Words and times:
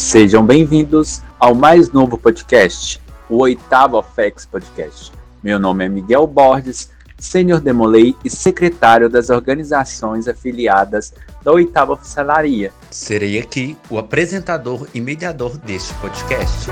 Sejam 0.00 0.44
bem-vindos 0.44 1.20
ao 1.38 1.54
mais 1.54 1.92
novo 1.92 2.16
podcast, 2.16 2.98
o 3.28 3.36
oitavo 3.36 4.02
FEX 4.02 4.46
Podcast. 4.46 5.12
Meu 5.42 5.58
nome 5.58 5.84
é 5.84 5.88
Miguel 5.90 6.26
Borges, 6.26 6.90
sênior 7.18 7.60
Demolei 7.60 8.16
e 8.24 8.30
secretário 8.30 9.10
das 9.10 9.28
organizações 9.28 10.26
afiliadas 10.26 11.12
da 11.44 11.52
oitava 11.52 11.92
oficialaria. 11.92 12.72
Serei 12.90 13.38
aqui 13.38 13.76
o 13.90 13.98
apresentador 13.98 14.88
e 14.94 15.02
mediador 15.02 15.58
deste 15.58 15.92
podcast. 15.94 16.70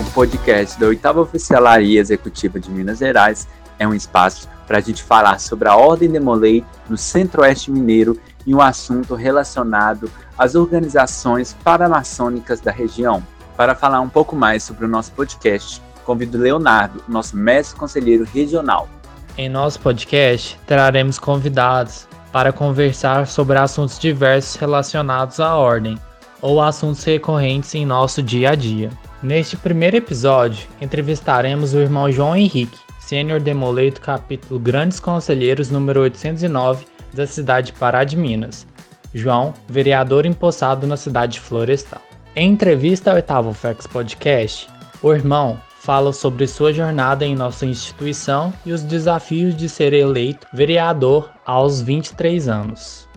O 0.00 0.10
podcast 0.12 0.78
da 0.78 0.86
oitava 0.86 1.20
oficialaria 1.20 2.00
executiva 2.00 2.60
de 2.60 2.70
Minas 2.70 2.98
Gerais 2.98 3.48
é 3.78 3.86
um 3.86 3.94
espaço 3.94 4.48
para 4.66 4.78
a 4.78 4.80
gente 4.80 5.02
falar 5.02 5.40
sobre 5.40 5.68
a 5.68 5.76
Ordem 5.76 6.10
Demolei 6.10 6.64
no 6.88 6.96
Centro-Oeste 6.96 7.70
Mineiro 7.70 8.20
e 8.46 8.54
um 8.54 8.60
assunto 8.60 9.14
relacionado 9.14 10.10
às 10.36 10.54
organizações 10.54 11.56
paramaçônicas 11.64 12.60
da 12.60 12.70
região. 12.70 13.22
Para 13.56 13.74
falar 13.74 14.00
um 14.00 14.08
pouco 14.08 14.36
mais 14.36 14.62
sobre 14.62 14.84
o 14.84 14.88
nosso 14.88 15.12
podcast, 15.12 15.82
convido 16.04 16.38
Leonardo, 16.38 17.02
nosso 17.08 17.36
mestre 17.36 17.78
conselheiro 17.78 18.24
regional. 18.24 18.88
Em 19.36 19.48
nosso 19.48 19.80
podcast, 19.80 20.58
traremos 20.66 21.18
convidados 21.18 22.08
para 22.32 22.52
conversar 22.52 23.26
sobre 23.26 23.58
assuntos 23.58 23.98
diversos 23.98 24.56
relacionados 24.56 25.40
à 25.40 25.56
ordem 25.56 25.98
ou 26.40 26.60
assuntos 26.60 27.04
recorrentes 27.04 27.74
em 27.74 27.84
nosso 27.84 28.22
dia 28.22 28.50
a 28.50 28.54
dia. 28.54 28.90
Neste 29.22 29.56
primeiro 29.56 29.96
episódio, 29.96 30.68
entrevistaremos 30.80 31.74
o 31.74 31.78
irmão 31.78 32.10
João 32.10 32.36
Henrique, 32.36 32.78
sênior 33.08 33.40
demoleito 33.40 34.02
capítulo 34.02 34.60
Grandes 34.60 35.00
Conselheiros 35.00 35.70
número 35.70 36.02
809 36.02 36.86
da 37.14 37.26
cidade 37.26 37.68
de 37.68 37.78
Pará 37.78 38.04
de 38.04 38.18
Minas. 38.18 38.66
João, 39.14 39.54
vereador 39.66 40.26
empossado 40.26 40.86
na 40.86 40.94
cidade 40.94 41.32
de 41.32 41.40
Florestal. 41.40 42.02
Em 42.36 42.52
entrevista 42.52 43.08
ao 43.08 43.16
oitavo 43.16 43.54
FEX 43.54 43.86
Podcast, 43.86 44.68
o 45.02 45.10
irmão 45.10 45.58
fala 45.80 46.12
sobre 46.12 46.46
sua 46.46 46.70
jornada 46.70 47.24
em 47.24 47.34
nossa 47.34 47.64
instituição 47.64 48.52
e 48.66 48.72
os 48.72 48.82
desafios 48.82 49.56
de 49.56 49.70
ser 49.70 49.94
eleito 49.94 50.46
vereador 50.52 51.30
aos 51.46 51.80
23 51.80 52.46
anos. 52.46 53.08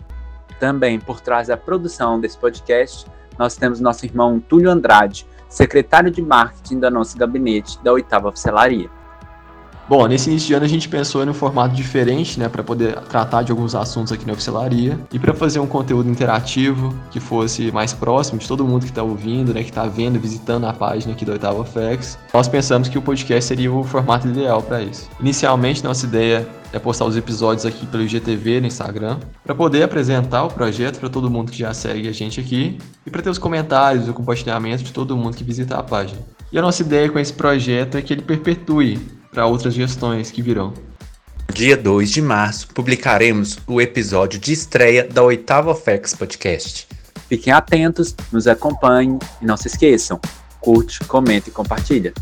Também 0.58 0.98
por 0.98 1.20
trás 1.20 1.48
da 1.48 1.56
produção 1.58 2.18
desse 2.18 2.38
podcast, 2.38 3.04
nós 3.38 3.56
temos 3.56 3.78
nosso 3.78 4.06
irmão 4.06 4.40
Túlio 4.40 4.70
Andrade, 4.70 5.26
secretário 5.50 6.10
de 6.10 6.22
marketing 6.22 6.80
da 6.80 6.90
nosso 6.90 7.18
gabinete 7.18 7.78
da 7.84 7.92
oitava 7.92 8.30
oficialaria. 8.30 8.88
Bom, 9.88 10.06
nesse 10.06 10.30
início 10.30 10.46
de 10.46 10.54
ano 10.54 10.64
a 10.64 10.68
gente 10.68 10.88
pensou 10.88 11.24
em 11.24 11.28
um 11.28 11.34
formato 11.34 11.74
diferente, 11.74 12.38
né, 12.38 12.48
para 12.48 12.62
poder 12.62 12.94
tratar 13.00 13.42
de 13.42 13.50
alguns 13.50 13.74
assuntos 13.74 14.12
aqui 14.12 14.24
na 14.24 14.32
oficialaria 14.32 14.98
e 15.12 15.18
para 15.18 15.34
fazer 15.34 15.58
um 15.58 15.66
conteúdo 15.66 16.08
interativo 16.08 16.94
que 17.10 17.18
fosse 17.18 17.72
mais 17.72 17.92
próximo 17.92 18.38
de 18.38 18.46
todo 18.46 18.64
mundo 18.64 18.82
que 18.82 18.90
está 18.90 19.02
ouvindo, 19.02 19.52
né, 19.52 19.62
que 19.62 19.70
está 19.70 19.86
vendo, 19.86 20.20
visitando 20.20 20.66
a 20.66 20.72
página 20.72 21.12
aqui 21.12 21.24
do 21.24 21.32
Oitava 21.32 21.64
FX. 21.64 22.16
Nós 22.32 22.46
pensamos 22.46 22.88
que 22.88 22.96
o 22.96 23.02
podcast 23.02 23.44
seria 23.44 23.72
o 23.72 23.82
formato 23.82 24.28
ideal 24.28 24.62
para 24.62 24.80
isso. 24.80 25.10
Inicialmente, 25.20 25.82
nossa 25.82 26.06
ideia 26.06 26.48
é 26.72 26.78
postar 26.78 27.04
os 27.04 27.16
episódios 27.16 27.66
aqui 27.66 27.84
pelo 27.84 28.04
IGTV 28.04 28.60
no 28.60 28.68
Instagram, 28.68 29.18
para 29.44 29.54
poder 29.54 29.82
apresentar 29.82 30.44
o 30.44 30.48
projeto 30.48 31.00
para 31.00 31.08
todo 31.10 31.28
mundo 31.28 31.50
que 31.50 31.58
já 31.58 31.74
segue 31.74 32.08
a 32.08 32.12
gente 32.12 32.40
aqui 32.40 32.78
e 33.04 33.10
para 33.10 33.20
ter 33.20 33.30
os 33.30 33.36
comentários 33.36 34.06
e 34.06 34.10
o 34.10 34.14
compartilhamento 34.14 34.82
de 34.82 34.92
todo 34.92 35.16
mundo 35.16 35.36
que 35.36 35.44
visita 35.44 35.76
a 35.76 35.82
página. 35.82 36.20
E 36.50 36.58
a 36.58 36.62
nossa 36.62 36.82
ideia 36.82 37.10
com 37.10 37.18
esse 37.18 37.32
projeto 37.32 37.98
é 37.98 38.02
que 38.02 38.12
ele 38.12 38.22
perpetue 38.22 39.21
para 39.32 39.46
outras 39.46 39.72
gestões 39.72 40.30
que 40.30 40.42
virão. 40.42 40.74
Dia 41.52 41.76
2 41.76 42.10
de 42.10 42.20
março, 42.20 42.68
publicaremos 42.68 43.58
o 43.66 43.80
episódio 43.80 44.38
de 44.38 44.52
estreia 44.52 45.08
da 45.08 45.22
oitava 45.22 45.74
FEX 45.74 46.14
Podcast. 46.14 46.86
Fiquem 47.28 47.52
atentos, 47.52 48.14
nos 48.30 48.46
acompanhem 48.46 49.18
e 49.40 49.46
não 49.46 49.56
se 49.56 49.68
esqueçam, 49.68 50.20
curte, 50.60 51.00
comente 51.04 51.48
e 51.48 51.52
compartilha. 51.52 52.12